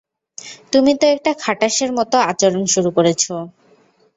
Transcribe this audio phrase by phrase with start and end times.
[0.73, 3.23] তুমি তো একটা খাটাশের মতো আচরণ শুরু করেছ।